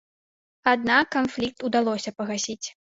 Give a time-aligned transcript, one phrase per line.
[0.73, 2.63] Аднак канфлікт удалося пагасіць.